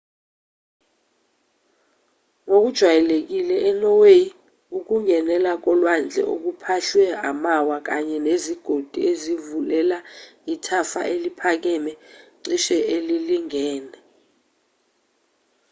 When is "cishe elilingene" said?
12.43-13.97